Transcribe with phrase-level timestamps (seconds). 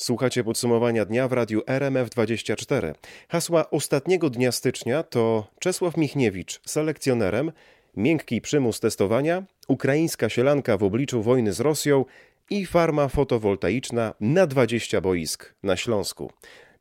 [0.00, 2.94] Słuchacie podsumowania dnia w radiu RMF24.
[3.28, 7.52] Hasła ostatniego dnia stycznia to Czesław Michniewicz selekcjonerem,
[7.96, 12.04] miękki przymus testowania, ukraińska sielanka w obliczu wojny z Rosją
[12.50, 16.32] i farma fotowoltaiczna na 20 boisk na Śląsku.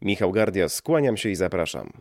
[0.01, 1.91] Michał Gardia, skłaniam się i zapraszam.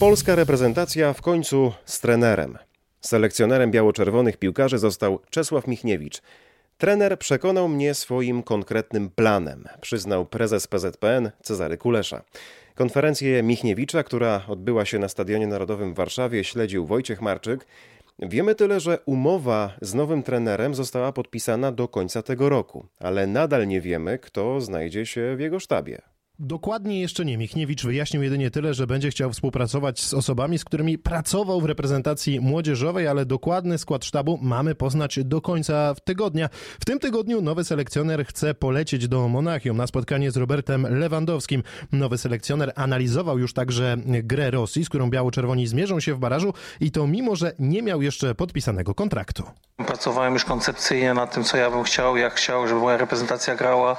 [0.00, 2.58] Polska reprezentacja w końcu z trenerem.
[3.00, 6.22] Selekcjonerem biało-czerwonych piłkarzy został Czesław Michniewicz.
[6.78, 12.22] Trener przekonał mnie swoim konkretnym planem, przyznał prezes PZPN Cezary Kulesza.
[12.74, 17.66] Konferencję Michniewicza, która odbyła się na Stadionie Narodowym w Warszawie, śledził Wojciech Marczyk.
[18.18, 23.68] Wiemy tyle, że umowa z nowym trenerem została podpisana do końca tego roku, ale nadal
[23.68, 26.13] nie wiemy, kto znajdzie się w jego sztabie.
[26.38, 27.38] Dokładnie jeszcze nie.
[27.38, 32.40] Michniewicz wyjaśnił jedynie tyle, że będzie chciał współpracować z osobami, z którymi pracował w reprezentacji
[32.40, 36.48] młodzieżowej, ale dokładny skład sztabu mamy poznać do końca tygodnia.
[36.80, 41.62] W tym tygodniu nowy selekcjoner chce polecieć do Monachium na spotkanie z Robertem Lewandowskim.
[41.92, 46.90] Nowy selekcjoner analizował już także grę Rosji, z którą biało-czerwoni zmierzą się w barażu i
[46.90, 49.42] to mimo, że nie miał jeszcze podpisanego kontraktu.
[49.76, 53.96] Pracowałem już koncepcyjnie nad tym, co ja bym chciał, jak chciał, żeby moja reprezentacja grała.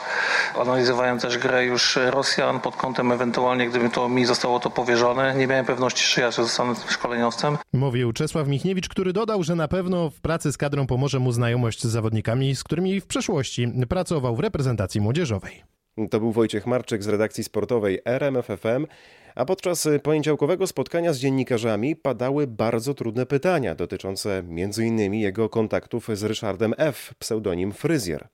[0.62, 5.36] Analizowałem też grę już Rosjan pod kątem ewentualnie, gdyby to mi zostało to powierzone.
[5.36, 7.58] Nie miałem pewności, czy ja zostanę szkoleniowcem.
[7.74, 11.84] Mówił Czesław Michniewicz, który dodał, że na pewno w pracy z kadrą pomoże mu znajomość
[11.84, 15.64] z zawodnikami, z którymi w przeszłości pracował w reprezentacji młodzieżowej.
[16.12, 18.88] To był Wojciech Marczyk z redakcji sportowej RMFFM,
[19.36, 25.14] a podczas poniedziałkowego spotkania z dziennikarzami padały bardzo trudne pytania dotyczące m.in.
[25.14, 28.28] jego kontaktów z Ryszardem F., pseudonim Fryzjer.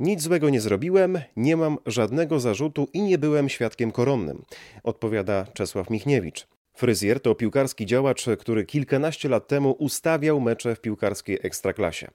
[0.00, 4.42] Nic złego nie zrobiłem, nie mam żadnego zarzutu i nie byłem świadkiem koronnym,
[4.82, 6.46] odpowiada Czesław Michniewicz.
[6.74, 12.08] Fryzjer to piłkarski działacz, który kilkanaście lat temu ustawiał mecze w piłkarskiej ekstraklasie.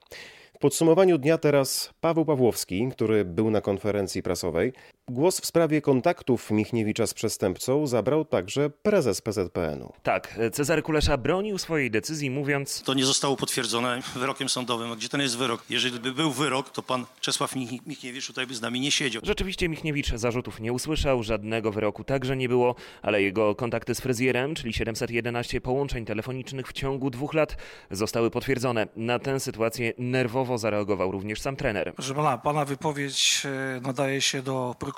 [0.54, 4.72] W podsumowaniu dnia teraz Paweł Pawłowski, który był na konferencji prasowej.
[5.10, 9.92] Głos w sprawie kontaktów Michniewicza z przestępcą zabrał także prezes PZPN-u.
[10.02, 12.82] Tak, Cezary Kulesza bronił swojej decyzji, mówiąc...
[12.82, 14.92] To nie zostało potwierdzone wyrokiem sądowym.
[14.92, 15.64] A gdzie ten jest wyrok?
[15.70, 19.22] Jeżeli by był wyrok, to pan Czesław Michniewicz tutaj by z nami nie siedział.
[19.24, 24.54] Rzeczywiście Michniewicz zarzutów nie usłyszał, żadnego wyroku także nie było, ale jego kontakty z fryzjerem,
[24.54, 27.56] czyli 711 połączeń telefonicznych w ciągu dwóch lat
[27.90, 28.86] zostały potwierdzone.
[28.96, 31.92] Na tę sytuację nerwowo zareagował również sam trener.
[31.94, 34.97] Proszę pana, pana wypowiedź e, nadaje się do prokuratury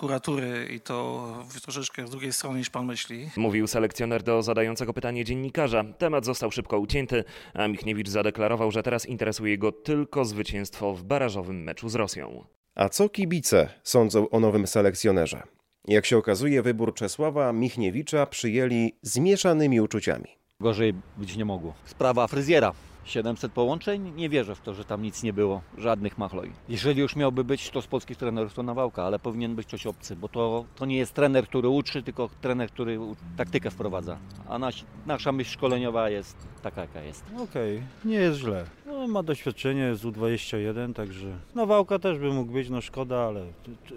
[0.70, 1.26] i to
[1.62, 3.30] troszeczkę z drugiej strony niż pan myśli.
[3.36, 5.84] Mówił selekcjoner do zadającego pytanie dziennikarza.
[5.98, 7.24] Temat został szybko ucięty,
[7.54, 12.44] a Michniewicz zadeklarował, że teraz interesuje go tylko zwycięstwo w barażowym meczu z Rosją.
[12.74, 15.42] A co kibice sądzą o nowym selekcjonerze?
[15.88, 20.28] Jak się okazuje, wybór Czesława Michniewicza przyjęli z mieszanymi uczuciami.
[20.60, 21.74] Gorzej być nie mogło.
[21.84, 22.72] Sprawa fryzjera.
[23.04, 26.52] 700 połączeń, nie wierzę w to, że tam nic nie było, żadnych machloi.
[26.68, 30.16] Jeżeli już miałby być, to z polskich trenerów to Nawałka, ale powinien być ktoś obcy,
[30.16, 32.98] bo to, to nie jest trener, który uczy, tylko trener, który
[33.36, 34.18] taktykę wprowadza.
[34.48, 37.24] A nasz, nasza myśl szkoleniowa jest taka, jaka jest.
[37.38, 38.10] Okej, okay.
[38.10, 38.64] nie jest źle.
[38.86, 43.46] No, ma doświadczenie z U21, także Nawałka też by mógł być, no szkoda, ale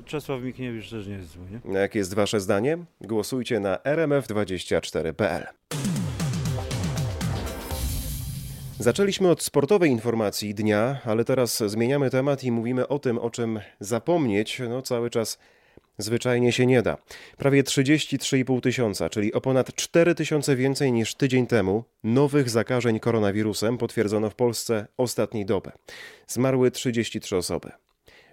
[0.05, 1.43] Czesław Mikniewicz też nie jest zły.
[1.65, 1.79] Nie?
[1.79, 2.77] Jakie jest Wasze zdanie?
[3.01, 5.47] Głosujcie na rmf24.pl.
[8.79, 13.59] Zaczęliśmy od sportowej informacji dnia, ale teraz zmieniamy temat i mówimy o tym, o czym
[13.79, 15.37] zapomnieć no, cały czas
[15.97, 16.97] zwyczajnie się nie da.
[17.37, 23.77] Prawie 33,5 tysiąca, czyli o ponad 4 tysiące więcej niż tydzień temu, nowych zakażeń koronawirusem
[23.77, 25.71] potwierdzono w Polsce ostatniej dobę.
[26.27, 27.71] Zmarły 33 osoby.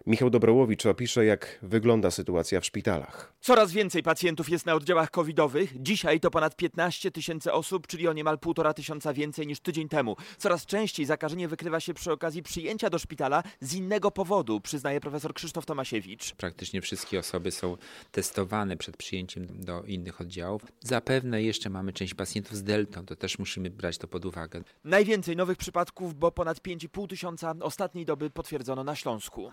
[0.07, 3.33] Michał Dobrołowicz opisze, jak wygląda sytuacja w szpitalach.
[3.41, 5.83] Coraz więcej pacjentów jest na oddziałach covidowych.
[5.83, 10.17] Dzisiaj to ponad 15 tysięcy osób, czyli o niemal półtora tysiąca więcej niż tydzień temu.
[10.39, 15.35] Coraz częściej zakażenie wykrywa się przy okazji przyjęcia do szpitala z innego powodu, przyznaje profesor
[15.35, 16.35] Krzysztof Tomasiewicz.
[16.35, 17.77] Praktycznie wszystkie osoby są
[18.13, 20.63] testowane przed przyjęciem do innych oddziałów.
[20.81, 24.63] Zapewne jeszcze mamy część pacjentów z deltą, to też musimy brać to pod uwagę.
[24.85, 29.51] Najwięcej nowych przypadków, bo ponad 5,5 tysiąca ostatniej doby potwierdzono na Śląsku.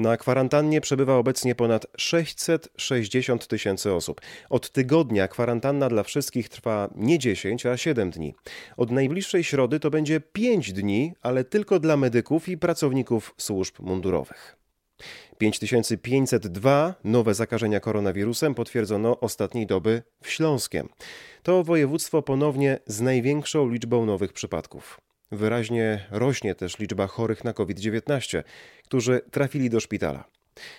[0.00, 4.20] Na kwarantannie przebywa obecnie ponad 660 tysięcy osób.
[4.50, 8.34] Od tygodnia kwarantanna dla wszystkich trwa nie 10, a 7 dni.
[8.76, 14.56] Od najbliższej środy to będzie 5 dni, ale tylko dla medyków i pracowników służb mundurowych.
[15.38, 20.88] 5502 nowe zakażenia koronawirusem potwierdzono ostatniej doby w Śląskiem.
[21.42, 25.00] To województwo ponownie z największą liczbą nowych przypadków.
[25.32, 28.42] Wyraźnie rośnie też liczba chorych na COVID-19,
[28.90, 30.24] którzy trafili do szpitala.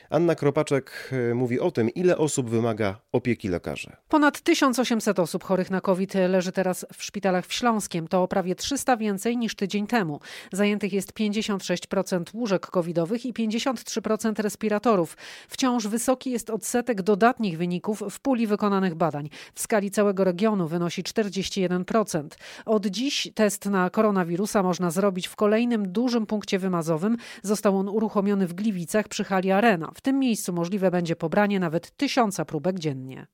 [0.09, 3.91] Anna Kropaczek e, mówi o tym, ile osób wymaga opieki lekarzy.
[4.09, 8.07] Ponad 1800 osób chorych na COVID leży teraz w szpitalach w Śląskiem.
[8.07, 10.19] To prawie 300 więcej niż tydzień temu.
[10.51, 15.17] Zajętych jest 56% łóżek covidowych i 53% respiratorów.
[15.49, 19.29] Wciąż wysoki jest odsetek dodatnich wyników w puli wykonanych badań.
[19.53, 22.27] W skali całego regionu wynosi 41%.
[22.65, 27.17] Od dziś test na koronawirusa można zrobić w kolejnym dużym punkcie wymazowym.
[27.43, 29.91] Został on uruchomiony w Gliwicach przy hali Arena.
[29.95, 33.27] W tym miejscu możliwe będzie pobranie nawet tysiąca próbek dziennie.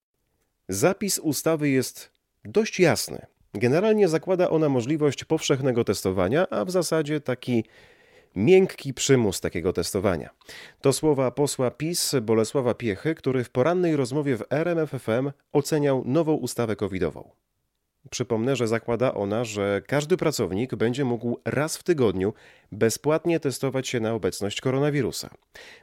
[0.69, 2.11] Zapis ustawy jest
[2.45, 3.25] dość jasny.
[3.53, 7.63] Generalnie zakłada ona możliwość powszechnego testowania, a w zasadzie taki
[8.35, 10.29] miękki przymus takiego testowania.
[10.81, 16.75] To słowa posła PiS Bolesława Piechy, który w porannej rozmowie w RMFFM oceniał nową ustawę
[16.75, 17.29] covidową.
[18.09, 22.33] Przypomnę, że zakłada ona, że każdy pracownik będzie mógł raz w tygodniu
[22.71, 25.29] bezpłatnie testować się na obecność koronawirusa.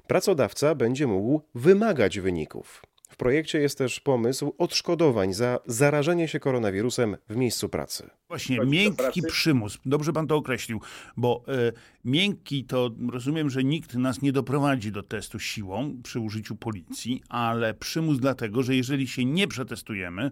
[0.06, 2.82] Pracodawca będzie mógł wymagać wyników.
[3.15, 8.11] W projekcie jest też pomysł odszkodowań za zarażenie się koronawirusem w miejscu pracy.
[8.29, 9.79] Właśnie, miękki przymus.
[9.87, 10.81] Dobrze pan to określił,
[11.17, 11.73] bo y,
[12.05, 17.75] miękki to rozumiem, że nikt nas nie doprowadzi do testu siłą przy użyciu policji, ale
[17.75, 20.31] przymus dlatego, że jeżeli się nie przetestujemy,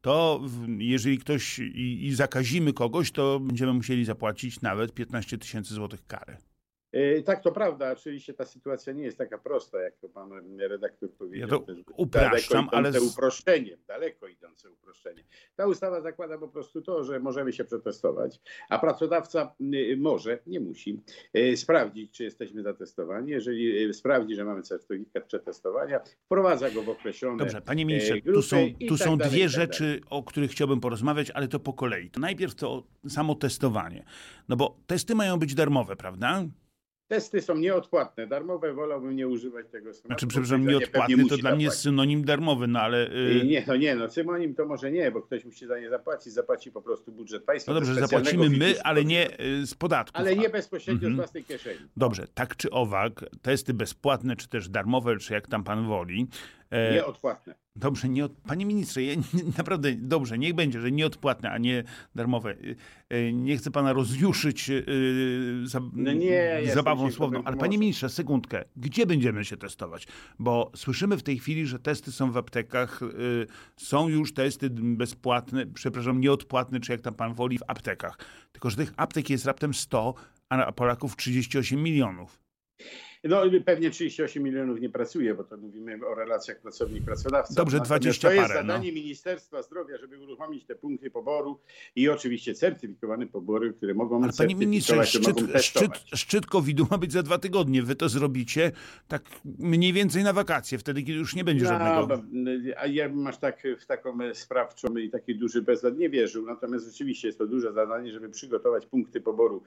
[0.00, 0.40] to
[0.78, 6.36] jeżeli ktoś i, i zakazimy kogoś, to będziemy musieli zapłacić nawet 15 tysięcy złotych kary.
[6.92, 7.92] E, tak, to prawda.
[7.92, 11.48] Oczywiście ta sytuacja nie jest taka prosta, jak to pan redaktor powiedział.
[11.48, 12.92] Ja to upraszczam, ale...
[12.92, 13.12] Z...
[13.12, 15.24] uproszczenie, daleko idące uproszczenie.
[15.56, 19.54] Ta ustawa zakłada po prostu to, że możemy się przetestować, a pracodawca
[19.96, 21.00] może, nie musi,
[21.34, 23.30] e, sprawdzić, czy jesteśmy zatestowani.
[23.30, 28.56] Jeżeli sprawdzi, że mamy certyfikat przetestowania, wprowadza go w określone Dobrze, panie ministrze, tu są,
[28.88, 32.10] tu tak są dalej, dwie tak rzeczy, o których chciałbym porozmawiać, ale to po kolei.
[32.10, 34.04] To najpierw to samo testowanie.
[34.48, 36.44] No bo testy mają być darmowe, prawda?
[37.10, 40.06] Testy są nieodpłatne, darmowe, wolałbym nie używać tego słowa.
[40.06, 43.08] Znaczy, przepraszam, nieodpłatny to dla mnie jest synonim darmowy, no ale...
[43.08, 43.44] Yy...
[43.44, 46.72] Nie, no nie, no synonim to może nie, bo ktoś musi za nie zapłacić, zapłaci
[46.72, 47.72] po prostu budżet państwa.
[47.72, 50.20] No dobrze, zapłacimy my, ale nie y, z podatków.
[50.20, 51.14] Ale nie bezpośrednio mhm.
[51.14, 51.80] z własnej kieszeni.
[51.96, 56.28] Dobrze, tak czy owak, testy bezpłatne, czy też darmowe, czy jak tam pan woli,
[56.70, 57.54] E, nieodpłatne.
[57.80, 58.32] Dobrze, nie od...
[58.32, 59.14] panie ministrze, ja,
[59.58, 61.84] naprawdę dobrze, niech będzie, że nieodpłatne, a nie
[62.14, 62.50] darmowe.
[62.50, 62.54] E,
[63.08, 64.70] e, nie chcę pana rozjuszyć
[65.64, 65.80] za...
[65.92, 70.06] no nie, zabawą słowną, ale panie ministrze, sekundkę, gdzie będziemy się testować?
[70.38, 73.00] Bo słyszymy w tej chwili, że testy są w aptekach,
[73.76, 78.18] są już testy bezpłatne, przepraszam, nieodpłatne, czy jak tam pan woli, w aptekach.
[78.52, 80.14] Tylko, że tych aptek jest raptem 100,
[80.48, 82.40] a Polaków 38 milionów.
[83.24, 87.54] No pewnie 38 milionów nie pracuje, bo to mówimy o relacjach pracownik-pracodawca.
[87.54, 88.94] Dobrze, Natomiast 20 To jest parę, zadanie no.
[88.94, 91.60] Ministerstwa Zdrowia, żeby uruchomić te punkty poboru
[91.96, 97.12] i oczywiście certyfikowane pobory, które mogą Ale panie ministrze, szczyt, szczyt, szczyt COVID-u ma być
[97.12, 97.82] za dwa tygodnie.
[97.82, 98.72] Wy to zrobicie
[99.08, 99.22] tak
[99.58, 102.22] mniej więcej na wakacje, wtedy kiedy już nie będzie no, żadnego.
[102.76, 106.46] A ja bym aż tak w taką sprawczą i taki duży bezlad nie wierzył.
[106.46, 109.62] Natomiast rzeczywiście jest to duże zadanie, żeby przygotować punkty poboru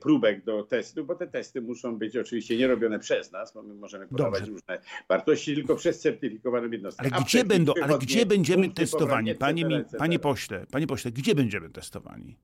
[0.00, 3.74] próbek do testu, bo te testy muszą być oczywiście nie robione przez nas, bo my
[3.74, 4.52] możemy podawać Dobrze.
[4.52, 4.78] różne
[5.08, 7.08] wartości, tylko przez certyfikowaną jednostkę.
[7.12, 9.34] Ale gdzie, będą, ale gdzie będziemy testowani?
[9.34, 12.36] Panie, mi, panie pośle, panie pośle, gdzie będziemy testowani?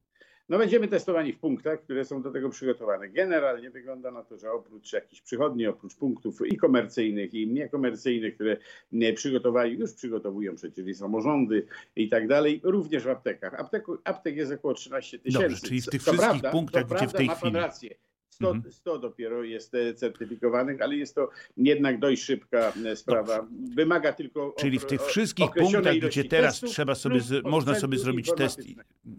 [0.48, 3.08] No będziemy testowani w punktach, które są do tego przygotowane.
[3.08, 8.56] Generalnie wygląda na to, że oprócz jakichś przychodni, oprócz punktów i komercyjnych, i niekomercyjnych, które
[9.14, 11.66] przygotowali, już przygotowują przecież samorządy
[11.96, 13.54] i tak dalej, również w aptekach.
[13.54, 15.48] Aptek, aptek jest około 13 tysięcy.
[15.48, 17.54] Dobrze, czyli w tych wszystkich prawda, punktach, gdzie w tej chwili...
[17.54, 17.94] Rację.
[18.36, 19.00] 100, 100 mhm.
[19.00, 23.36] dopiero jest e, certyfikowanych, ale jest to jednak dość szybka e, sprawa.
[23.36, 23.74] Dobrze.
[23.74, 24.54] Wymaga tylko.
[24.58, 28.60] Czyli w tych wszystkich punktach, gdzie teraz trzeba sobie, można sobie zrobić test.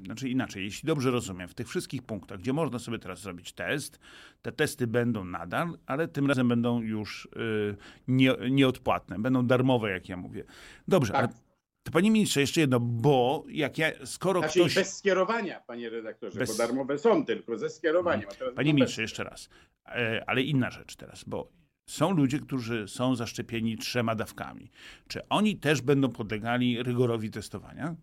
[0.06, 4.00] Znaczy inaczej, jeśli dobrze rozumiem, w tych wszystkich punktach, gdzie można sobie teraz zrobić test,
[4.42, 7.76] te testy będą nadal, ale tym razem będą już y,
[8.08, 10.44] nie, nieodpłatne, będą darmowe, jak ja mówię.
[10.88, 11.24] Dobrze, tak.
[11.24, 11.47] ale
[11.88, 14.76] to panie ministrze, jeszcze jedno, bo jak ja, skoro znaczy ktoś...
[14.76, 16.52] bez skierowania, panie redaktorze, bez...
[16.52, 18.30] bo darmowe są tylko ze skierowaniem.
[18.56, 19.50] Panie ministrze, jeszcze raz,
[19.86, 21.52] e, ale inna rzecz teraz, bo
[21.90, 24.72] są ludzie, którzy są zaszczepieni trzema dawkami.
[25.08, 27.96] Czy oni też będą podlegali rygorowi testowania?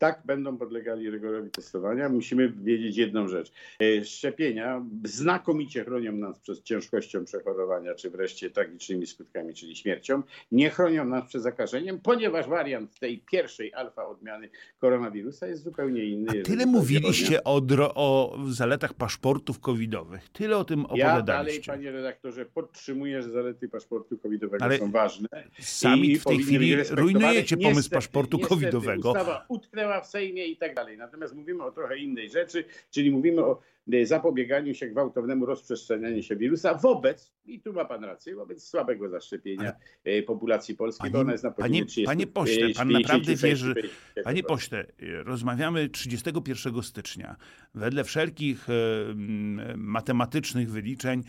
[0.00, 2.08] Tak będą podlegali rygorowi testowania.
[2.08, 3.52] Musimy wiedzieć jedną rzecz.
[3.80, 10.22] E, szczepienia znakomicie chronią nas przed ciężkością przechorowania, czy wreszcie tragicznymi skutkami, czyli śmiercią.
[10.52, 16.42] Nie chronią nas przed zakażeniem, ponieważ wariant tej pierwszej alfa odmiany koronawirusa jest zupełnie inny.
[16.42, 17.62] Tyle mówiliście o,
[17.94, 20.28] o, zaletach paszportów covidowych.
[20.28, 21.10] Tyle o tym opowiadaliście.
[21.10, 25.28] Ja dalej, panie redaktorze, podtrzymuję, że zalety paszportu covidowego Ale są ważne.
[25.58, 29.08] Sami w tej chwili rujnujecie pomysł niestety, paszportu niestety, covidowego.
[29.10, 30.98] Ustawa utknęła w Sejmie i tak dalej.
[30.98, 33.60] Natomiast mówimy o trochę innej rzeczy, czyli mówimy o
[34.04, 39.72] zapobieganiu się gwałtownemu rozprzestrzenianiu się wirusa wobec, i tu ma pan rację, wobec słabego zaszczepienia
[40.06, 40.22] Ale...
[40.22, 43.74] populacji polskiej, panie, bo ona jest na panie, 30, panie pośle, pan naprawdę wierzy,
[44.24, 44.86] panie pośle,
[45.24, 47.36] rozmawiamy 31 stycznia.
[47.74, 48.66] Wedle wszelkich
[49.76, 51.22] matematycznych wyliczeń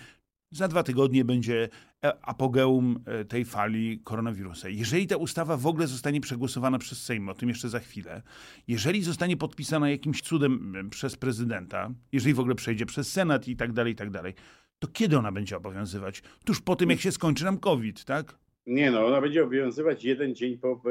[0.51, 1.69] za dwa tygodnie będzie
[2.03, 4.69] e, apogeum e, tej fali koronawirusa.
[4.69, 8.21] Jeżeli ta ustawa w ogóle zostanie przegłosowana przez Sejm, o tym jeszcze za chwilę,
[8.67, 13.73] jeżeli zostanie podpisana jakimś cudem przez prezydenta, jeżeli w ogóle przejdzie przez Senat i tak
[13.73, 14.33] dalej, i tak dalej,
[14.79, 16.23] to kiedy ona będzie obowiązywać?
[16.45, 18.35] Tuż po tym, jak się skończy nam COVID, tak?
[18.65, 20.81] Nie no, ona będzie obowiązywać jeden dzień po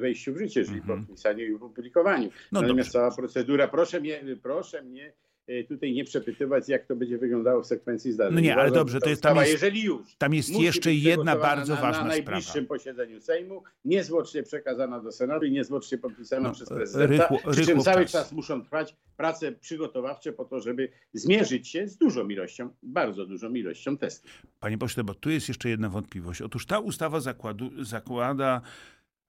[0.00, 1.06] wejściu w życie, czyli po mhm.
[1.06, 2.30] podpisaniu i opublikowaniu.
[2.52, 2.98] No Natomiast dobrze.
[2.98, 5.29] cała procedura, proszę mnie, proszę mnie E,
[5.68, 8.34] tutaj nie przepytywać, jak to będzie wyglądało w sekwencji zdarzeń.
[8.34, 10.14] No nie, ale dobrze, to jest tam jest, jeżeli już.
[10.18, 12.08] Tam jest jeszcze jedna bardzo na, ważna sprawa.
[12.08, 12.68] Na najbliższym sprawa.
[12.68, 17.80] posiedzeniu Sejmu, niezwłocznie przekazana do Senatu i niezwłocznie podpisana no, przez prezydenta, rychło, przy czym
[17.80, 18.12] cały czas.
[18.12, 23.54] czas muszą trwać prace przygotowawcze po to, żeby zmierzyć się z dużą ilością, bardzo dużą
[23.54, 24.42] ilością testów.
[24.60, 26.42] Panie pośle, bo tu jest jeszcze jedna wątpliwość.
[26.42, 28.62] Otóż ta ustawa zakładu, zakłada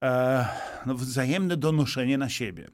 [0.04, 0.46] e,
[0.86, 2.68] no, wzajemne donoszenie na siebie.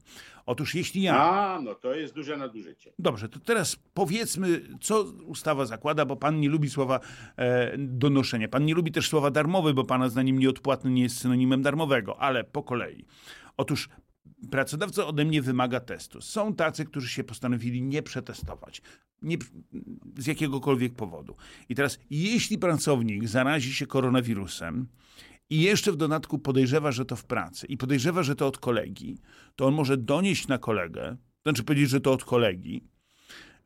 [0.45, 1.23] Otóż jeśli ja...
[1.23, 2.93] A, no to jest duże nadużycie.
[2.99, 6.99] Dobrze, to teraz powiedzmy, co ustawa zakłada, bo pan nie lubi słowa
[7.37, 8.47] e, donoszenie.
[8.47, 12.43] Pan nie lubi też słowa darmowy, bo pana zdaniem nieodpłatny nie jest synonimem darmowego, ale
[12.43, 13.05] po kolei.
[13.57, 13.89] Otóż
[14.51, 16.21] pracodawca ode mnie wymaga testu.
[16.21, 18.81] Są tacy, którzy się postanowili nie przetestować.
[19.21, 19.37] Nie,
[20.17, 21.35] z jakiegokolwiek powodu.
[21.69, 24.87] I teraz, jeśli pracownik zarazi się koronawirusem,
[25.49, 29.17] i jeszcze w dodatku podejrzewa, że to w pracy i podejrzewa, że to od kolegi,
[29.55, 32.83] to on może donieść na kolegę, znaczy powiedzieć, że to od kolegi.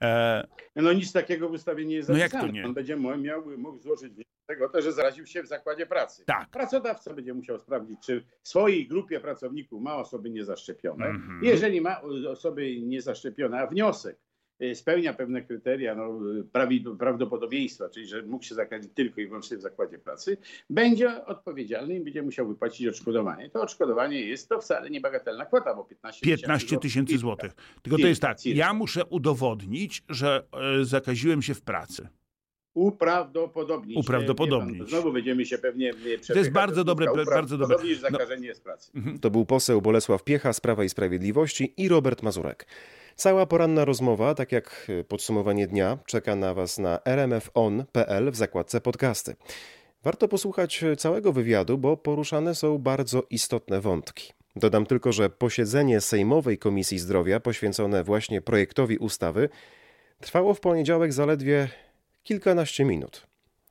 [0.01, 0.47] E...
[0.75, 2.29] No nic takiego w ustawie nie jest zapisane.
[2.29, 2.65] No jak to nie?
[2.65, 4.13] On będzie miał, mógł złożyć
[4.45, 6.25] tego, to, że zaraził się w zakładzie pracy.
[6.25, 6.49] Tak.
[6.49, 11.05] Pracodawca będzie musiał sprawdzić, czy w swojej grupie pracowników ma osoby niezaszczepione.
[11.05, 11.45] Mm -hmm.
[11.45, 14.17] Jeżeli ma osoby niezaszczepione, a wniosek
[14.73, 16.19] spełnia pewne kryteria no,
[16.99, 20.37] prawdopodobieństwa, czyli że mógł się zakazić tylko i wyłącznie w zakładzie pracy,
[20.69, 23.49] będzie odpowiedzialny i będzie musiał wypłacić odszkodowanie.
[23.49, 27.51] To odszkodowanie jest to wcale niebagatelna kwota, bo 15 tysięcy 15 tysięcy złotych.
[27.81, 30.43] Tylko to jest tak, ja muszę udowodnić, że
[30.81, 32.07] e, zakaziłem się w pracy
[32.73, 33.97] uprawdopodobnić.
[33.97, 34.89] Uprawdopodobnić.
[34.89, 35.93] Znowu będziemy się pewnie
[36.27, 37.77] To jest bardzo dobre, bardzo dobre.
[37.95, 38.55] zakażenie no.
[38.55, 38.91] z pracy.
[38.95, 39.19] Mhm.
[39.19, 42.67] To był poseł Bolesław Piecha z Prawa i Sprawiedliwości i Robert Mazurek.
[43.15, 49.35] Cała poranna rozmowa, tak jak podsumowanie dnia, czeka na Was na rmfon.pl w zakładce podcasty.
[50.03, 54.33] Warto posłuchać całego wywiadu, bo poruszane są bardzo istotne wątki.
[54.55, 59.49] Dodam tylko, że posiedzenie Sejmowej Komisji Zdrowia poświęcone właśnie projektowi ustawy
[60.21, 61.69] trwało w poniedziałek zaledwie
[62.23, 63.27] kilkanaście minut.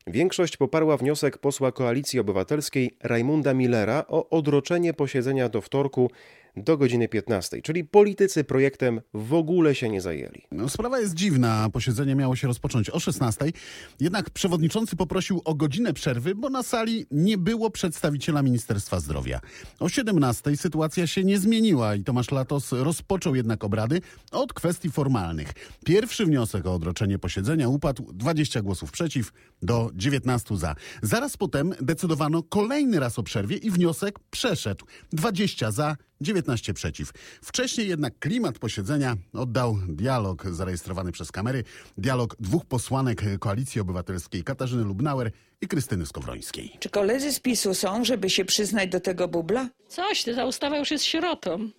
[0.06, 6.10] Większość poparła wniosek posła Koalicji Obywatelskiej Rajmunda Millera o odroczenie posiedzenia do wtorku
[6.56, 10.42] do godziny 15, czyli politycy projektem w ogóle się nie zajęli.
[10.50, 11.70] No, sprawa jest dziwna.
[11.72, 13.52] Posiedzenie miało się rozpocząć o 16,
[14.00, 19.40] jednak przewodniczący poprosił o godzinę przerwy, bo na sali nie było przedstawiciela Ministerstwa Zdrowia.
[19.80, 24.00] O 17 sytuacja się nie zmieniła i Tomasz Latos rozpoczął jednak obrady
[24.32, 25.52] od kwestii formalnych.
[25.84, 30.74] Pierwszy wniosek o odroczenie posiedzenia upadł 20 głosów przeciw do 19 za.
[31.02, 37.10] Zaraz potem decydowano kolejny raz o przerwie i wniosek przeszedł 20 za 19 przeciw.
[37.42, 41.64] Wcześniej jednak klimat posiedzenia oddał dialog zarejestrowany przez kamery,
[41.98, 46.76] dialog dwóch posłanek Koalicji Obywatelskiej Katarzyny Lubnauer i Krystyny Skowrońskiej.
[46.80, 49.68] Czy koledzy z PiSu są, żeby się przyznać do tego bubla?
[49.88, 51.70] Coś, ta ustawa już jest sierotą.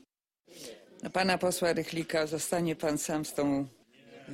[1.03, 3.67] No, pana posła Rychlika zostanie pan sam z tą...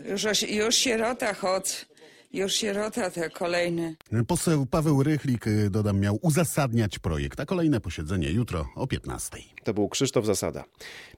[0.09, 1.85] Już, już sierota, chodź.
[2.33, 3.95] Już sierota te kolejne.
[4.27, 9.37] Poseł Paweł Rychlik, y, dodam, miał uzasadniać projekt, a kolejne posiedzenie jutro o 15.
[9.67, 10.63] To był Krzysztof Zasada.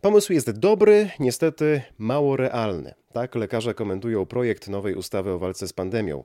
[0.02, 2.94] Pomysł jest dobry, niestety mało realny.
[3.14, 6.24] Tak lekarze komentują projekt nowej ustawy o walce z pandemią.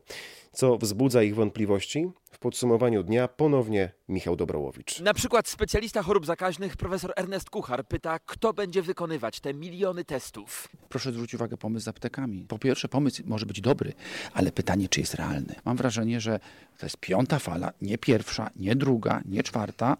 [0.52, 2.10] Co wzbudza ich wątpliwości?
[2.30, 5.00] W podsumowaniu dnia ponownie Michał Dobrołowicz.
[5.00, 10.68] Na przykład specjalista chorób zakaźnych profesor Ernest Kuchar pyta, kto będzie wykonywać te miliony testów.
[10.88, 12.46] Proszę zwrócić uwagę pomysł z aptekami.
[12.48, 13.92] Po pierwsze, pomysł może być dobry,
[14.32, 15.54] ale pytanie, czy jest realny.
[15.64, 16.40] Mam wrażenie, że
[16.78, 19.96] to jest piąta fala, nie pierwsza, nie druga, nie czwarta.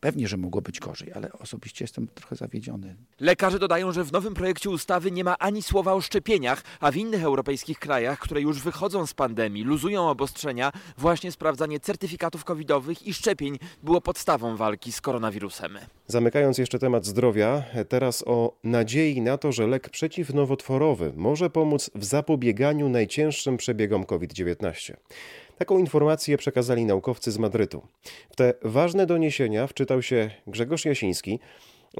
[0.00, 2.96] Pewnie, że mogło być gorzej, ale osobiście jestem trochę zawiedziony.
[3.20, 6.96] Lekarze dodają, że w nowym projekcie ustawy nie ma ani słowa o szczepieniach, a w
[6.96, 13.14] innych europejskich krajach, które już wychodzą z pandemii, luzują obostrzenia, właśnie sprawdzanie certyfikatów covidowych i
[13.14, 15.78] szczepień było podstawą walki z koronawirusem.
[16.06, 22.04] Zamykając jeszcze temat zdrowia, teraz o nadziei na to, że lek przeciwnowotworowy może pomóc w
[22.04, 24.94] zapobieganiu najcięższym przebiegom COVID-19.
[25.58, 27.82] Taką informację przekazali naukowcy z Madrytu.
[28.30, 31.40] W te ważne doniesienia wczytał się Grzegorz Jasiński.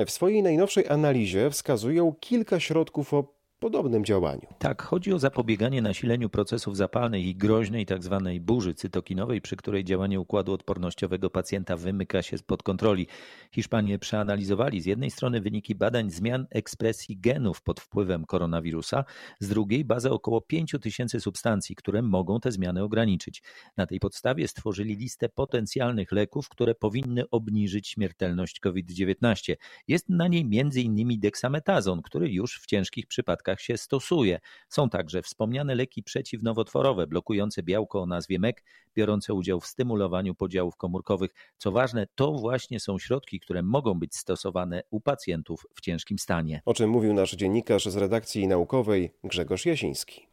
[0.07, 4.47] W swojej najnowszej analizie wskazują kilka środków o podobnym działaniu.
[4.59, 8.21] Tak, chodzi o zapobieganie nasileniu procesów zapalnej i groźnej tzw.
[8.25, 13.07] Tak burzy cytokinowej, przy której działanie układu odpornościowego pacjenta wymyka się spod kontroli.
[13.53, 19.05] Hiszpanie przeanalizowali z jednej strony wyniki badań zmian ekspresji genów pod wpływem koronawirusa,
[19.41, 23.43] z drugiej bazę około 5 tysięcy substancji, które mogą te zmiany ograniczyć.
[23.77, 29.55] Na tej podstawie stworzyli listę potencjalnych leków, które powinny obniżyć śmiertelność COVID-19.
[29.89, 31.21] Jest na niej m.in.
[31.21, 34.41] deksametazon, który już w ciężkich przypadkach się stosuje.
[34.69, 38.65] Są także wspomniane leki przeciwnowotworowe, blokujące białko o nazwie MEK,
[38.95, 41.35] biorące udział w stymulowaniu podziałów komórkowych.
[41.59, 46.63] Co ważne, to właśnie są środki, które mogą być stosowane u pacjentów w ciężkim stanie.
[46.65, 50.29] O czym mówił nasz dziennikarz z redakcji naukowej Grzegorz Jasiński.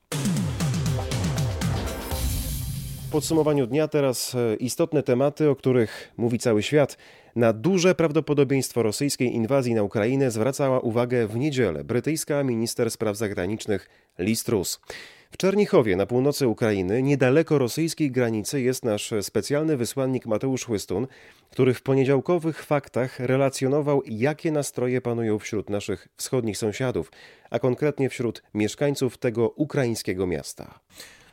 [3.16, 6.98] Podsumowaniu dnia teraz e, istotne tematy, o których mówi cały świat.
[7.36, 13.90] Na duże prawdopodobieństwo rosyjskiej inwazji na Ukrainę zwracała uwagę w niedzielę brytyjska minister spraw zagranicznych
[14.20, 14.80] Liz Truss.
[15.32, 21.08] W Czernichowie na północy Ukrainy, niedaleko rosyjskiej granicy, jest nasz specjalny wysłannik Mateusz Chłystun,
[21.52, 27.12] który w poniedziałkowych faktach relacjonował, jakie nastroje panują wśród naszych wschodnich sąsiadów,
[27.50, 30.80] a konkretnie wśród mieszkańców tego ukraińskiego miasta.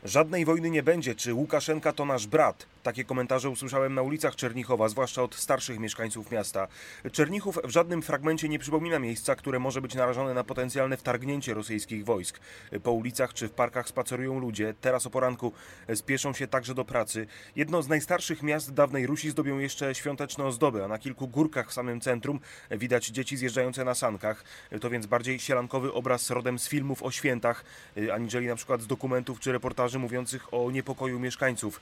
[0.05, 2.65] Żadnej wojny nie będzie, czy Łukaszenka to nasz brat.
[2.83, 6.67] Takie komentarze usłyszałem na ulicach Czernichowa, zwłaszcza od starszych mieszkańców miasta.
[7.11, 12.05] Czernichów w żadnym fragmencie nie przypomina miejsca, które może być narażone na potencjalne wtargnięcie rosyjskich
[12.05, 12.39] wojsk.
[12.83, 15.53] Po ulicach czy w parkach spacerują ludzie, teraz o poranku
[15.95, 17.27] spieszą się także do pracy.
[17.55, 21.73] Jedno z najstarszych miast dawnej Rusi zdobią jeszcze świąteczne ozdoby, a na kilku górkach w
[21.73, 22.39] samym centrum
[22.71, 24.43] widać dzieci zjeżdżające na sankach.
[24.81, 27.65] To więc bardziej sielankowy obraz rodem z filmów o świętach,
[28.13, 31.81] aniżeli na przykład z dokumentów czy reportaży mówiących o niepokoju mieszkańców.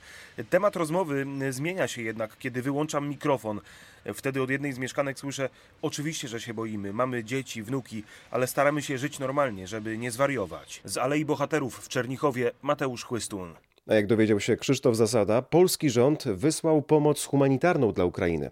[0.50, 0.91] Temat rozmowy
[1.50, 3.60] zmienia się jednak, kiedy wyłączam mikrofon.
[4.14, 5.48] Wtedy od jednej z mieszkanek słyszę:
[5.82, 10.80] Oczywiście, że się boimy, mamy dzieci, wnuki, ale staramy się żyć normalnie, żeby nie zwariować.
[10.84, 13.54] Z Alei Bohaterów w Czernichowie Mateusz Chłystun.
[13.88, 18.50] A jak dowiedział się Krzysztof Zasada, polski rząd wysłał pomoc humanitarną dla Ukrainy.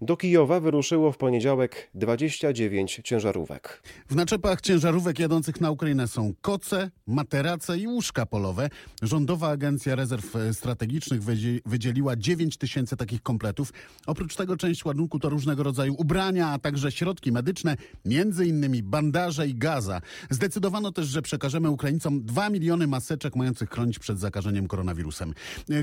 [0.00, 3.82] Do Kijowa wyruszyło w poniedziałek 29 ciężarówek.
[4.08, 8.68] W naczepach ciężarówek jadących na Ukrainę są koce, materace i łóżka polowe.
[9.02, 11.20] Rządowa Agencja Rezerw Strategicznych
[11.66, 13.72] wydzieliła 9 tysięcy takich kompletów.
[14.06, 19.48] Oprócz tego część ładunku to różnego rodzaju ubrania, a także środki medyczne, między innymi bandaże
[19.48, 20.00] i gaza.
[20.30, 25.34] Zdecydowano też, że przekażemy Ukraińcom 2 miliony maseczek mających chronić przed zakażeniem koronawirusem.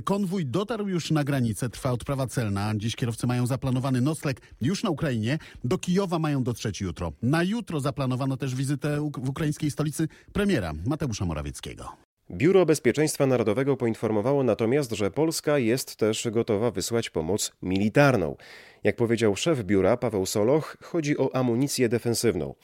[0.04, 2.74] Konwój dotarł już na granicę, trwa odprawa celna.
[2.76, 5.38] Dziś kierowcy mają zaplanowany nocleg już na Ukrainie.
[5.64, 7.12] Do Kijowa mają dotrzeć jutro.
[7.22, 11.90] Na jutro zaplanowano też wizytę w ukraińskiej stolicy premiera Mateusza Morawieckiego.
[12.32, 18.36] Biuro Bezpieczeństwa Narodowego poinformowało natomiast, że Polska jest też gotowa wysłać pomoc militarną.
[18.84, 22.56] Jak powiedział szef biura Paweł Soloch, chodzi o amunicję defensywną.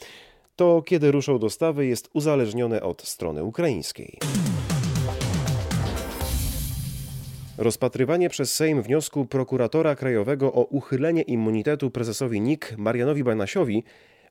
[0.56, 4.20] To kiedy ruszą dostawy jest uzależnione od strony ukraińskiej.
[7.60, 13.84] Rozpatrywanie przez Sejm wniosku prokuratora krajowego o uchylenie immunitetu prezesowi NIK Marianowi Banasiowi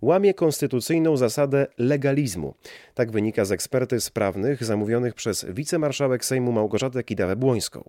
[0.02, 2.54] łamie konstytucyjną zasadę legalizmu.
[2.94, 7.84] Tak wynika z ekspertyz prawnych zamówionych przez wicemarszałek Sejmu Małgorzatę Kidawę-Błońską.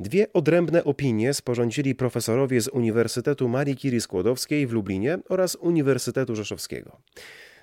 [0.00, 6.96] Dwie odrębne opinie sporządzili profesorowie z Uniwersytetu Marii Curie Skłodowskiej w Lublinie oraz Uniwersytetu Rzeszowskiego.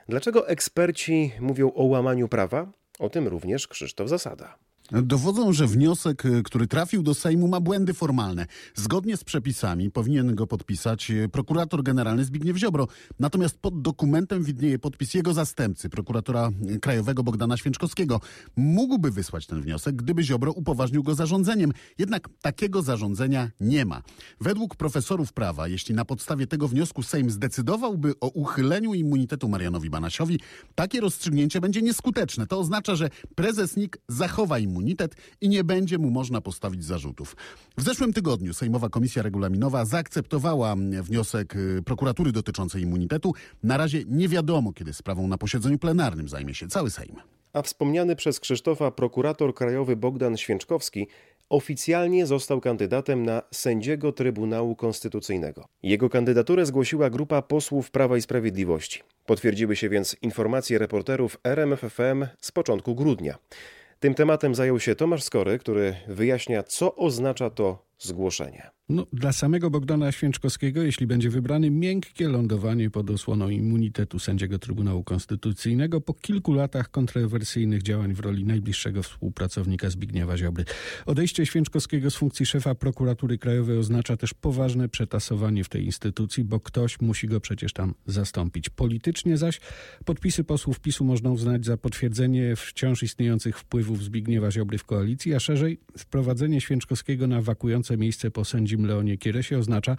[0.10, 2.72] Dlaczego eksperci mówią o łamaniu prawa?
[3.00, 4.69] O tym również Krzysztof Zasada.
[4.92, 8.46] Dowodzą, że wniosek, y, który trafił do Sejmu, ma błędy formalne.
[8.76, 12.88] Zgodnie z przepisami powinien go podpisać y, prokurator generalny Zbigniew Ziobro.
[13.20, 18.22] Natomiast pod dokumentem widnieje podpis jego zastępcy, prokuratora y, krajowego Bogdana Święczkowskiego.
[18.56, 21.74] Mógłby wysłać ten wniosek, gdyby Ziobro upoważnił go zarządzeniem.
[21.98, 24.02] Jednak takiego zarządzenia nie ma.
[24.42, 30.40] Według profesorów prawa, jeśli na podstawie tego wniosku Sejm zdecydowałby o uchyleniu immunitetu Marianowi Banasiowi,
[30.76, 32.48] takie rozstrzygnięcie będzie nieskuteczne.
[32.48, 37.36] To oznacza, że prezes NIK zachowa immunitet immunitet i nie będzie mu można postawić zarzutów.
[37.78, 43.34] W zeszłym tygodniu Sejmowa Komisja Regulaminowa zaakceptowała wniosek y, prokuratury dotyczący immunitetu.
[43.64, 47.16] Na razie nie wiadomo, kiedy sprawą na posiedzeniu plenarnym zajmie się cały Sejm.
[47.54, 51.08] A wspomniany przez Krzysztofa prokurator krajowy Bogdan Święczkowski
[51.50, 55.68] oficjalnie został kandydatem na sędziego Trybunału Konstytucyjnego.
[55.84, 59.02] Jego kandydaturę zgłosiła grupa posłów Prawa i Sprawiedliwości.
[59.26, 63.38] Potwierdziły się więc informacje reporterów RMFFM z początku grudnia.
[64.00, 68.70] Tym tematem zajął się Tomasz Skory, który wyjaśnia, co oznacza to zgłoszenie.
[68.90, 75.04] No, dla samego Bogdana Święczkowskiego, jeśli będzie wybrany, miękkie lądowanie pod osłoną immunitetu sędziego Trybunału
[75.04, 80.66] Konstytucyjnego po kilku latach kontrowersyjnych działań w roli najbliższego współpracownika Zbigniewa Ziobry.
[81.06, 86.60] Odejście Święczkowskiego z funkcji szefa prokuratury krajowej oznacza też poważne przetasowanie w tej instytucji, bo
[86.60, 88.70] ktoś musi go przecież tam zastąpić.
[88.70, 89.60] Politycznie zaś
[90.06, 95.40] podpisy posłów PiSu można uznać za potwierdzenie wciąż istniejących wpływów Zbigniewa Ziobry w koalicji, a
[95.40, 97.42] szerzej wprowadzenie Święczkowskiego na
[97.98, 99.98] miejsce po sędzim Leonie Kieresie oznacza,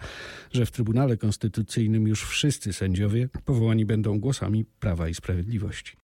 [0.53, 5.97] że w Trybunale Konstytucyjnym już wszyscy sędziowie powołani będą głosami Prawa i Sprawiedliwości.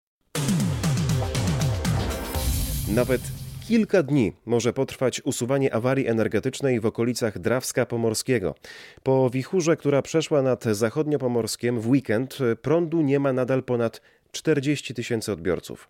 [2.88, 3.22] Nawet
[3.68, 8.56] kilka dni może potrwać usuwanie awarii energetycznej w okolicach Drawska Pomorskiego.
[9.04, 15.32] Po wichurze, która przeszła nad zachodniopomorskiem w weekend, prądu nie ma nadal ponad 40 tysięcy
[15.32, 15.90] odbiorców.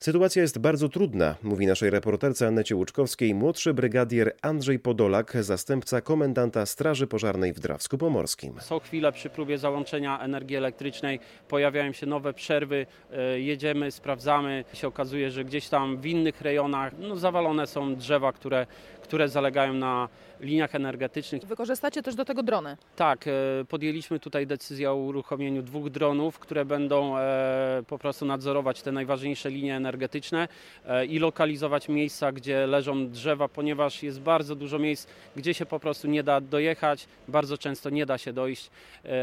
[0.00, 6.66] Sytuacja jest bardzo trudna, mówi naszej reporterce Annecie Łuczkowskiej młodszy brygadier Andrzej Podolak, zastępca komendanta
[6.66, 8.54] Straży Pożarnej w Drawsku Pomorskim.
[8.60, 14.88] Co chwilę przy próbie załączenia energii elektrycznej pojawiają się nowe przerwy, e, jedziemy, sprawdzamy, się
[14.88, 18.66] okazuje, że gdzieś tam w innych rejonach no, zawalone są drzewa, które,
[19.04, 20.08] które zalegają na
[20.40, 21.44] liniach energetycznych.
[21.44, 22.76] Wykorzystacie też do tego drony?
[22.96, 23.30] Tak, e,
[23.68, 29.50] podjęliśmy tutaj decyzję o uruchomieniu dwóch dronów, które będą e, po prostu nadzorować te najważniejsze
[29.50, 30.48] linie energetyczne
[30.86, 35.80] e, i lokalizować miejsca, gdzie leżą drzewa, ponieważ jest bardzo dużo miejsc, gdzie się po
[35.80, 38.70] prostu nie da dojechać, bardzo często nie da się dojść,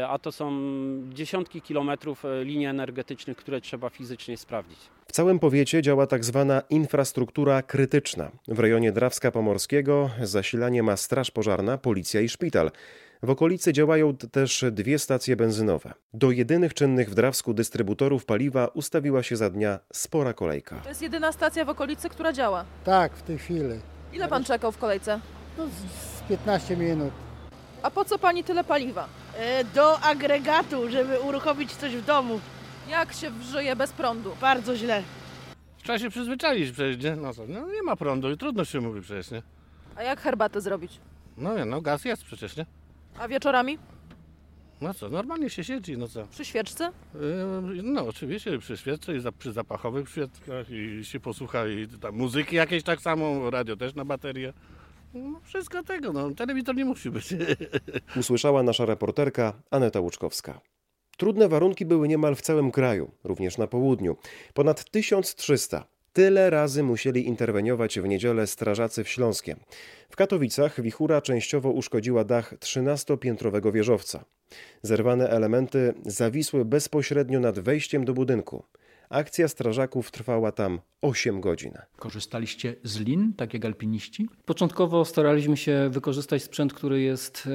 [0.08, 0.52] a to są
[1.12, 4.78] dziesiątki kilometrów linii energetycznych, które trzeba fizycznie sprawdzić.
[5.12, 8.30] W całym powiecie działa tak zwana infrastruktura krytyczna.
[8.48, 12.70] W rejonie Drawska Pomorskiego zasilanie ma Straż Pożarna, Policja i szpital.
[13.22, 15.92] W okolicy działają też dwie stacje benzynowe.
[16.14, 20.76] Do jedynych czynnych w Drawsku dystrybutorów paliwa ustawiła się za dnia spora kolejka.
[20.76, 22.64] To jest jedyna stacja w okolicy, która działa?
[22.84, 23.80] Tak, w tej chwili.
[24.12, 25.20] Ile pan czekał w kolejce?
[25.58, 27.10] No, z 15 minut.
[27.82, 29.08] A po co pani tyle paliwa?
[29.38, 32.40] E, do agregatu, żeby uruchomić coś w domu.
[32.90, 34.36] Jak się żyje bez prądu?
[34.40, 35.02] Bardzo źle.
[35.82, 37.16] Trzeba się przyzwyczaić przecież, nie?
[37.16, 37.46] No, co?
[37.48, 39.42] no nie ma prądu i trudno się mówi przecież, nie?
[39.96, 41.00] A jak herbatę zrobić?
[41.36, 42.66] No nie, no gaz jest przecież, nie?
[43.18, 43.78] A wieczorami?
[44.80, 46.26] No co, normalnie się siedzi, no co?
[46.26, 46.92] Przy świeczce?
[47.14, 52.14] Yy, no oczywiście przy świeczce i za, przy zapachowych świeczkach i się posłucha i tam
[52.14, 54.52] muzyki jakieś tak samo, radio też na baterię.
[55.14, 57.34] No, wszystko tego, no telewizor nie musi być.
[58.20, 60.60] Usłyszała nasza reporterka Aneta Łuczkowska.
[61.16, 64.16] Trudne warunki były niemal w całym kraju, również na południu.
[64.54, 65.84] Ponad 1300.
[66.12, 69.60] Tyle razy musieli interweniować w niedzielę strażacy w Śląskiem.
[70.10, 74.24] W Katowicach wichura częściowo uszkodziła dach 13-piętrowego wieżowca.
[74.82, 78.64] Zerwane elementy zawisły bezpośrednio nad wejściem do budynku.
[79.12, 81.72] Akcja strażaków trwała tam 8 godzin.
[81.96, 84.28] Korzystaliście z lin, tak jak alpiniści?
[84.44, 87.48] Początkowo staraliśmy się wykorzystać sprzęt, który jest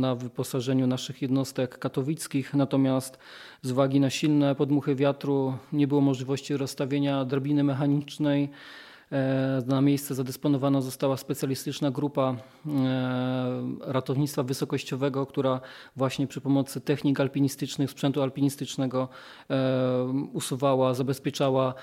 [0.00, 3.18] na wyposażeniu naszych jednostek katowickich, natomiast
[3.62, 8.50] z uwagi na silne podmuchy wiatru nie było możliwości rozstawienia drabiny mechanicznej.
[9.12, 12.72] E, na miejsce zadysponowana została specjalistyczna grupa e,
[13.80, 15.60] ratownictwa wysokościowego, która
[15.96, 19.08] właśnie przy pomocy technik alpinistycznych, sprzętu alpinistycznego
[19.50, 21.74] e, usuwała, zabezpieczała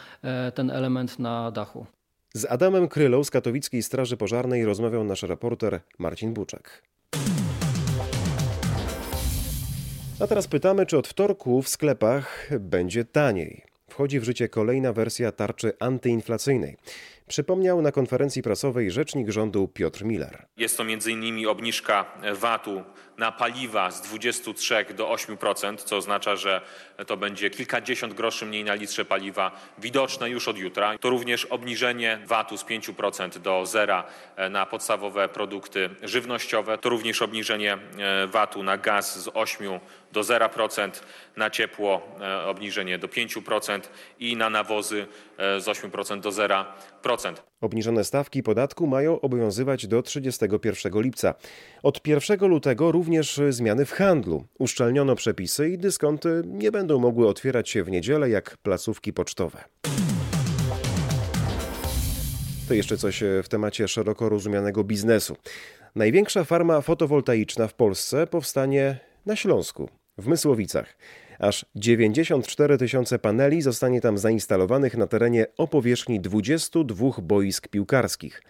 [0.56, 1.86] ten element na dachu.
[2.34, 6.84] Z Adamem Krylą z Katowickiej Straży Pożarnej rozmawiał nasz reporter Marcin Buczek.
[10.20, 13.64] A teraz pytamy, czy od wtorku w sklepach będzie taniej.
[13.90, 16.78] Wchodzi w życie kolejna wersja tarczy antyinflacyjnej.
[17.28, 20.46] Przypomniał na konferencji prasowej rzecznik rządu Piotr Miller.
[20.58, 21.48] Jest to m.in.
[21.48, 22.84] obniżka VAT-u
[23.18, 26.62] na paliwa z 23 do 8%, co oznacza, że
[27.08, 30.98] to będzie kilkadziesiąt groszy mniej na litrze paliwa widoczne już od jutra.
[30.98, 34.04] To również obniżenie VAT-u z 5% do zera
[34.36, 36.78] e, na podstawowe produkty żywnościowe.
[36.78, 39.80] To również obniżenie e, VAT-u na gaz z 8
[40.12, 40.90] do 0%,
[41.36, 43.80] na ciepło e, obniżenie do 5%
[44.20, 46.66] i na nawozy z 8% do 0%.
[47.62, 51.34] Obniżone stawki podatku mają obowiązywać do 31 lipca.
[51.84, 54.44] Od 1 lutego również zmiany w handlu.
[54.60, 59.64] Uszczelniono przepisy i dyskonty nie będą mogły otwierać się w niedzielę jak placówki pocztowe.
[62.68, 65.36] To jeszcze coś w temacie szeroko rozumianego biznesu.
[65.96, 70.98] Największa farma fotowoltaiczna w Polsce powstanie na Śląsku, w Mysłowicach.
[71.40, 78.42] Aż 94 tysiące paneli zostanie tam zainstalowanych na terenie o powierzchni 22 boisk piłkarskich.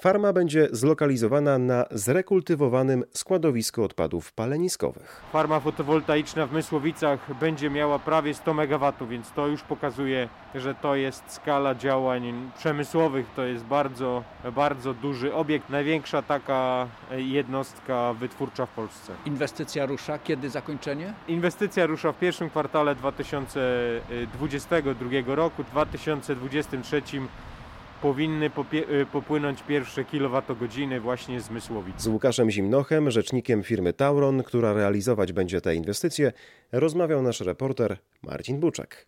[0.00, 5.22] Farma będzie zlokalizowana na zrekultywowanym składowisku odpadów paleniskowych.
[5.32, 10.94] Farma fotowoltaiczna w Mysłowicach będzie miała prawie 100 MW, więc to już pokazuje, że to
[10.94, 13.26] jest skala działań przemysłowych.
[13.36, 14.22] To jest bardzo,
[14.54, 19.12] bardzo duży obiekt, największa taka jednostka wytwórcza w Polsce.
[19.26, 21.14] Inwestycja rusza, kiedy zakończenie?
[21.28, 27.02] Inwestycja rusza w pierwszym kwartale 2022 roku, w 2023
[28.04, 28.50] powinny
[29.12, 31.48] popłynąć pierwsze kilowatogodziny właśnie z.
[31.96, 36.32] Z Łukaszem Zimnochem, rzecznikiem firmy Tauron, która realizować będzie te inwestycje,
[36.72, 39.06] rozmawiał nasz reporter Marcin Buczek.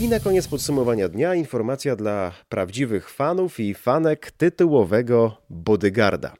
[0.00, 6.34] I na koniec podsumowania dnia informacja dla prawdziwych fanów i fanek tytułowego Bodyguarda.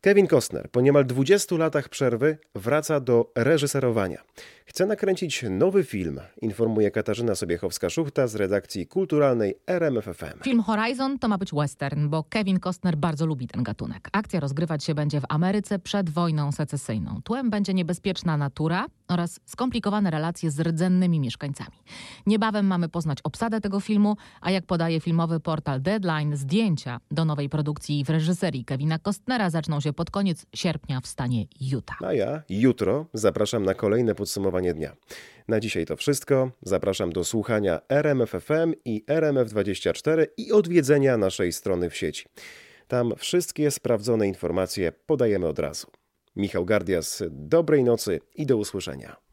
[0.00, 4.22] Kevin Costner po niemal 20 latach przerwy wraca do reżyserowania.
[4.66, 10.42] Chce nakręcić nowy film, informuje Katarzyna Sobiechowska-Szuchta z redakcji kulturalnej RMFFM.
[10.42, 14.08] Film Horizon to ma być western, bo Kevin Costner bardzo lubi ten gatunek.
[14.12, 17.20] Akcja rozgrywać się będzie w Ameryce przed wojną secesyjną.
[17.24, 21.76] Tłem będzie niebezpieczna natura oraz skomplikowane relacje z rdzennymi mieszkańcami.
[22.26, 27.48] Niebawem mamy poznać obsadę tego filmu, a jak podaje filmowy portal Deadline, zdjęcia do nowej
[27.48, 32.02] produkcji w reżyserii Kevina Costnera zaczną się pod koniec sierpnia w stanie Utah.
[32.02, 34.14] A ja jutro zapraszam na kolejne
[34.54, 34.96] podsumowanie dnia.
[35.48, 36.50] Na dzisiaj to wszystko.
[36.62, 42.26] Zapraszam do słuchania RMFFM i RMF24 i odwiedzenia naszej strony w sieci.
[42.88, 45.86] Tam wszystkie sprawdzone informacje podajemy od razu.
[46.36, 49.23] Michał Gardias, dobrej nocy i do usłyszenia.